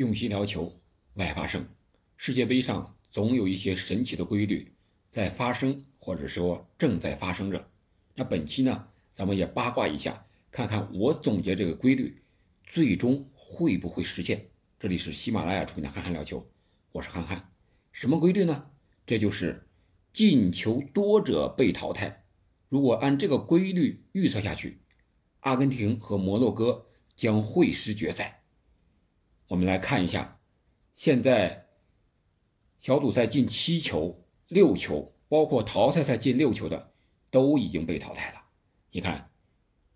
[0.00, 0.80] 用心聊球，
[1.16, 1.68] 外发生。
[2.16, 4.72] 世界杯上总有一些神奇的规律
[5.10, 7.68] 在发生，或者说正在发生着。
[8.14, 12.22] 那本期呢，咱们也八卦一下，看看我总结这个规律，
[12.64, 14.48] 最终会不会实现？
[14.78, 16.40] 这里是喜马拉雅出品的《憨憨聊球》，
[16.92, 17.52] 我是憨憨。
[17.92, 18.70] 什么规律呢？
[19.04, 19.68] 这就是
[20.14, 22.24] 进球多者被淘汰。
[22.70, 24.80] 如果按这个规律预测下去，
[25.40, 28.38] 阿根廷和摩洛哥将会师决赛。
[29.50, 30.38] 我们来看一下，
[30.94, 31.66] 现在
[32.78, 36.92] 小组赛进七球、六球，包括淘汰赛进六球的，
[37.32, 38.40] 都已经被淘汰了。
[38.92, 39.28] 你看，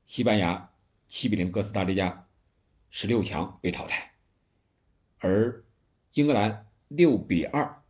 [0.07, 0.73] 西班牙
[1.07, 2.27] 七比零哥斯达黎加，
[2.91, 4.11] 十六强被淘汰；
[5.21, 5.65] 而
[6.15, 7.81] 英格兰六比二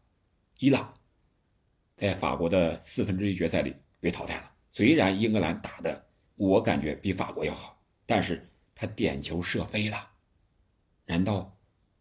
[0.58, 1.00] 伊朗，
[1.96, 4.50] 在法国的四分之一决赛里被淘汰了。
[4.70, 10.10] 虽然英格兰打的我感觉比法国要好，但是他点球射飞了，
[11.06, 11.52] 难道？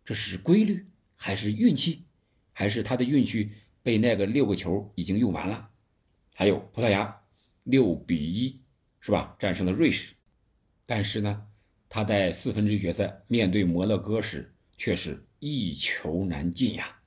[0.05, 0.85] 这是规律
[1.16, 2.05] 还是运气，
[2.52, 3.52] 还是他的运气
[3.82, 5.70] 被那个六个球已经用完了？
[6.34, 7.21] 还有葡萄牙
[7.63, 8.60] 六比一
[8.99, 10.13] 是吧战胜了瑞士，
[10.85, 11.48] 但是呢，
[11.87, 16.99] 他在四分之一决赛面对摩洛哥时却是一球难进呀。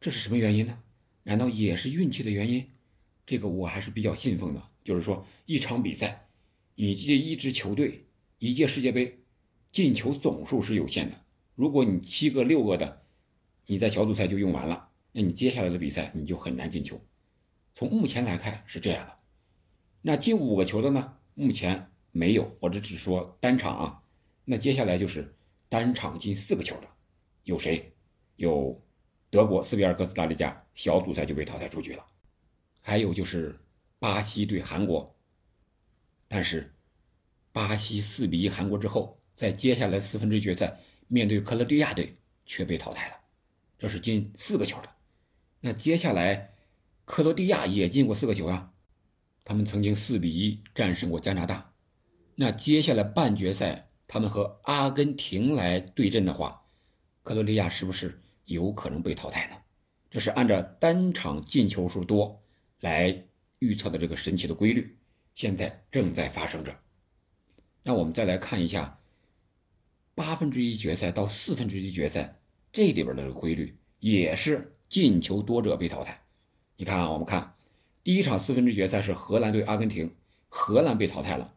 [0.00, 0.78] 这是什么原因呢？
[1.22, 2.70] 难道也是运气的原因？
[3.26, 6.28] 这个我还是比较信奉的，就是说一场比赛，
[6.74, 8.06] 你这一支球队
[8.38, 9.18] 一届世界杯
[9.72, 11.23] 进球总数是有限的。
[11.54, 13.02] 如果你七个六个的，
[13.66, 17.00] 你在小组赛就用完了，那你接下来的比赛你就很难进球。
[17.74, 19.18] 从目前来看是这样的。
[20.02, 21.16] 那进五个球的呢？
[21.34, 24.02] 目前没有，我这只说单场啊。
[24.44, 25.34] 那接下来就是
[25.68, 26.88] 单场进四个球的，
[27.44, 27.94] 有谁？
[28.36, 28.82] 有
[29.30, 32.04] 德国四比二哥斯达黎加，小组赛就被淘汰出局了。
[32.80, 33.58] 还有就是
[33.98, 35.16] 巴西对韩国，
[36.28, 36.74] 但是
[37.52, 40.80] 巴西四比一韩国之后，在接下来四分之一决赛。
[41.14, 43.14] 面对克罗地亚队却被淘汰了，
[43.78, 44.90] 这是进四个球的。
[45.60, 46.50] 那接下来
[47.04, 48.72] 克罗地亚也进过四个球啊，
[49.44, 51.72] 他们曾经四比一战胜过加拿大。
[52.34, 56.66] 那接下来半决赛他们和阿根廷来对阵的话，
[57.22, 59.56] 克罗地亚是不是有可能被淘汰呢？
[60.10, 62.42] 这是按照单场进球数多
[62.80, 63.24] 来
[63.60, 64.98] 预测的这个神奇的规律，
[65.36, 66.76] 现在正在发生着。
[67.84, 68.98] 那我们再来看一下。
[70.14, 72.40] 八分之一决赛到四分之一决赛，
[72.72, 76.24] 这里边的规律也是进球多者被淘汰。
[76.76, 77.56] 你看啊，我们看
[78.04, 80.14] 第一场四分之决赛是荷兰对阿根廷，
[80.48, 81.52] 荷兰被淘汰了。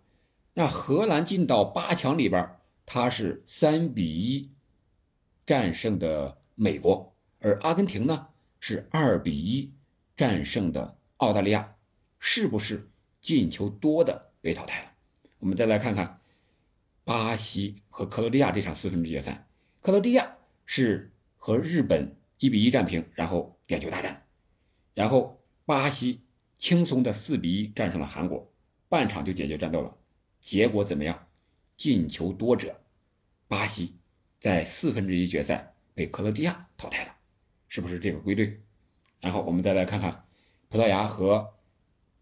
[0.53, 2.50] 那荷兰进到八强里边，
[2.85, 4.51] 他是三比一
[5.46, 8.29] 战胜的美国，而阿根廷呢
[8.59, 9.72] 是二比一
[10.16, 11.75] 战胜的澳大利亚，
[12.17, 12.90] 是不是
[13.22, 14.91] 进球多的被淘汰了？
[15.38, 16.19] 我们再来看看。
[17.07, 19.47] 巴西和克罗地亚这场四分之决赛，
[19.79, 20.35] 克罗地亚
[20.66, 24.28] 是和日本一比一战平，然后点球大战，
[24.94, 26.25] 然后巴西
[26.57, 28.51] 轻松的四比一战胜了韩国，
[28.90, 29.97] 半场就解决战斗了。
[30.41, 31.29] 结果怎么样？
[31.78, 32.78] 进球多者，
[33.47, 33.96] 巴西
[34.38, 37.16] 在四分之一决赛被克罗地亚淘汰了，
[37.69, 38.62] 是不是这个规律？
[39.22, 40.25] 然后我们再来看看
[40.67, 41.53] 葡萄牙和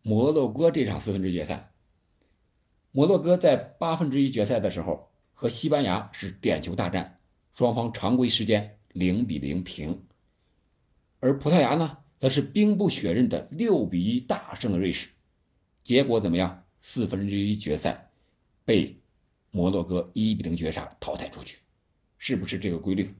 [0.03, 1.71] 摩洛哥这场四分之决赛。
[2.95, 7.19] 摩洛哥在八分之一决赛的时候和西班牙是点球大战，
[7.53, 10.01] 双方常规时间零比零平。
[11.19, 15.09] 而葡萄牙呢，则是兵不血刃的六比一大胜了瑞士。
[15.83, 16.63] 结果怎么样？
[16.79, 18.11] 四分之一决赛
[18.63, 18.97] 被
[19.51, 21.57] 摩洛哥一比零绝杀淘汰出局，
[22.17, 23.13] 是不是这个规律？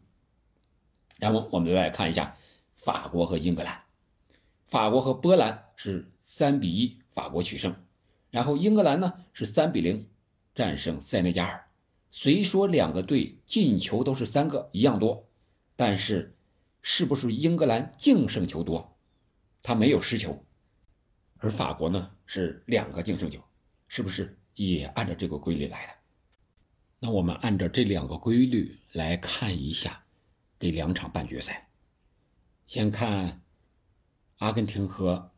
[1.20, 2.34] 然后我们再来看一下
[2.76, 3.78] 法国和英格兰，
[4.68, 7.76] 法国和波兰是三比一，法国取胜。
[8.36, 10.10] 然后英格兰呢是三比零
[10.54, 11.70] 战胜塞内加尔。
[12.12, 15.26] 虽说两个队进球都是三个一样多，
[15.78, 16.36] 但是
[16.82, 18.98] 是不是英格兰净胜球多？
[19.64, 20.46] 他没有失球，
[21.38, 23.42] 而法国呢是两个净胜球，
[23.88, 25.94] 是不是也按照这个规律来的？
[27.00, 30.04] 那我们按照这两个规律来看一下
[30.60, 31.70] 这两场半决赛。
[32.68, 33.42] 先看
[34.40, 35.32] 阿根廷和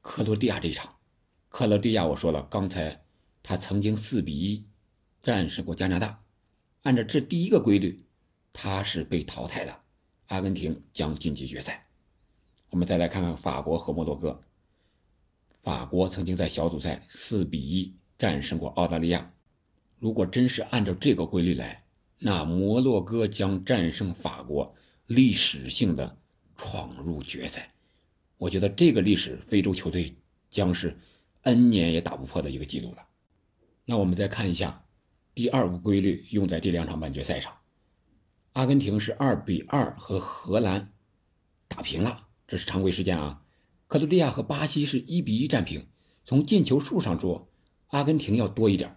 [0.00, 0.93] 克罗地亚这场。
[1.56, 3.04] 克罗地亚，我说了，刚才
[3.40, 4.66] 他曾经四比一
[5.22, 6.18] 战胜过加拿大。
[6.82, 8.04] 按照这第一个规律，
[8.52, 9.82] 他是被淘汰的。
[10.26, 11.86] 阿根廷将晋级决赛。
[12.70, 14.42] 我们再来看看法国和摩洛哥。
[15.62, 19.32] 法国曾经在小组赛四比一战胜过澳大利亚。
[20.00, 21.84] 如果真是按照这个规律来，
[22.18, 24.74] 那摩洛哥将战胜法国，
[25.06, 26.18] 历史性的
[26.56, 27.68] 闯入决赛。
[28.38, 30.12] 我觉得这个历史，非洲球队
[30.50, 30.98] 将是。
[31.44, 33.06] N 年也打不破的一个记录了。
[33.84, 34.84] 那我们再看一下
[35.34, 37.52] 第二个规律，用在这两场半决赛上。
[38.54, 40.92] 阿根廷是二比二和荷兰
[41.68, 43.42] 打平了，这是常规时间啊。
[43.86, 45.86] 克罗地亚和巴西是一比一战平。
[46.24, 47.48] 从进球数上说，
[47.88, 48.96] 阿根廷要多一点。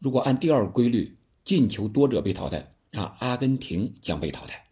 [0.00, 4.66] 如果按第二规律，进球多者被淘汰，那阿根廷将被淘汰。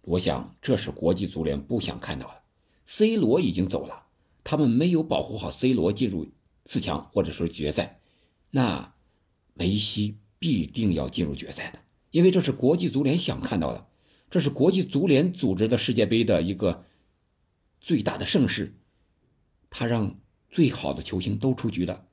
[0.00, 2.42] 我想这是国际足联不想看到的。
[2.86, 4.06] C 罗已经走了，
[4.42, 6.26] 他们没有保护好 C 罗进入
[6.66, 8.00] 四强或者说决赛，
[8.50, 8.94] 那
[9.54, 13.86] 梅西必定要进入决赛的，因为这是国际足联想看到的，
[14.30, 16.84] 这是国际足联组织的世界杯的一个
[17.80, 18.74] 最大的盛事，
[19.68, 22.06] 他让最好的球星都出局的，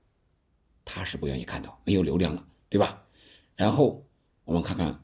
[0.85, 3.03] 他是不愿意看到，没有流量了，对吧？
[3.55, 4.05] 然后
[4.43, 5.03] 我们看看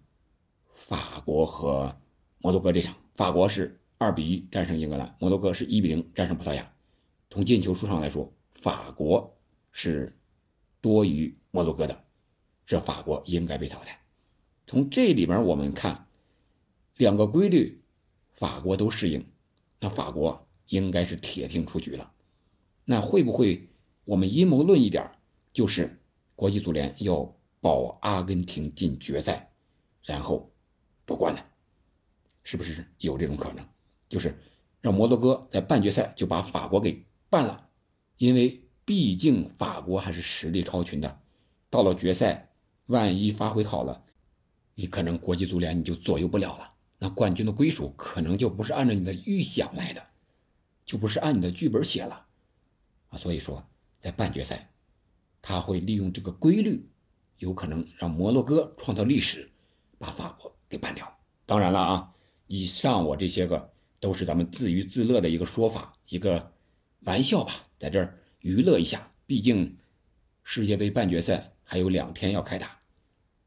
[0.74, 2.00] 法国和
[2.40, 3.80] 摩洛哥这场，法国是。
[4.00, 6.73] 二比一战胜英格兰，摩洛哥是一比零战胜葡萄牙。
[7.34, 9.36] 从进球数上来说，法国
[9.72, 10.16] 是
[10.80, 12.04] 多于摩洛哥的，
[12.64, 14.00] 这法国应该被淘汰。
[14.68, 16.08] 从这里边我们看
[16.98, 17.82] 两个规律，
[18.34, 19.28] 法国都适应，
[19.80, 22.14] 那法国应该是铁定出局了。
[22.86, 23.68] 那会不会
[24.06, 25.10] 我们阴谋论一点，
[25.52, 26.00] 就是
[26.36, 29.52] 国际足联要保阿根廷进决赛，
[30.04, 30.54] 然后
[31.04, 31.42] 夺冠呢？
[32.44, 33.68] 是不是有这种可能？
[34.08, 34.38] 就是
[34.82, 37.04] 让摩洛哥在半决赛就把法国给
[37.34, 37.68] 办了，
[38.18, 41.20] 因为毕竟法国还是实力超群的。
[41.68, 42.54] 到了决赛，
[42.86, 44.04] 万一发挥好了，
[44.76, 46.72] 你可能国际足联你就左右不了了。
[47.00, 50.08] 那冠军的归属可能就不是按照你的预想来的，
[50.86, 52.24] 就不是按你的剧本写了
[53.10, 53.18] 啊。
[53.18, 53.68] 所以说，
[54.00, 54.72] 在半决赛，
[55.42, 56.88] 他会利用这个规律，
[57.40, 59.52] 有可能让摩洛哥创造历史，
[59.98, 61.12] 把法国给办掉。
[61.48, 62.14] 当然了啊，
[62.46, 63.74] 以上我这些个。
[64.04, 66.53] 都是咱们自娱自乐的一个说法，一个
[67.06, 69.12] 玩笑吧，在这儿娱乐一下。
[69.26, 69.78] 毕竟
[70.44, 72.80] 世界杯半决赛还有两天要开打，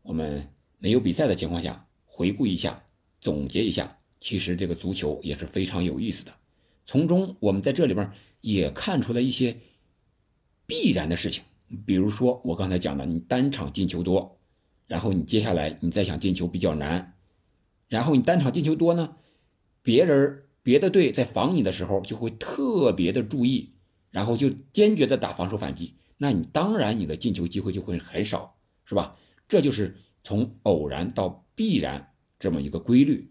[0.03, 0.47] 我们
[0.79, 2.83] 没有比赛的情况下，回顾一下，
[3.21, 6.33] 总结一下，其实这个足球也是非常有意思的。
[6.87, 8.11] 从中我们在这里边
[8.41, 9.57] 也看出了一些
[10.67, 11.45] 必然的事情，
[11.85, 14.39] 比如说我刚才讲的，你单场进球多，
[14.87, 17.15] 然后你接下来你再想进球比较难，
[17.89, 19.17] 然后你单场进球多呢，
[19.83, 20.43] 别人。
[20.67, 23.71] 别的队在防你的时候就会特别的注意，
[24.11, 29.17] 然后就坚决的打防守反击，那你当然你的进球机会就会很少，是吧？
[29.47, 33.31] 这就是从偶然到必然这么一个规律。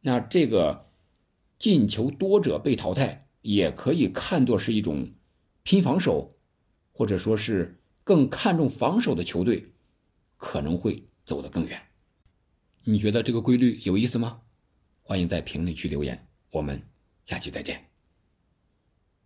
[0.00, 0.90] 那这个
[1.60, 5.12] 进球多者被淘汰，也可以看作是一种
[5.62, 6.28] 拼防守，
[6.90, 9.74] 或者说是更看重防守的球队
[10.36, 11.80] 可能会走得更远。
[12.82, 14.40] 你觉得这个规律有意思吗？
[15.04, 16.27] 欢迎在评论区留言。
[16.50, 16.82] 我们
[17.26, 17.97] 下期再见。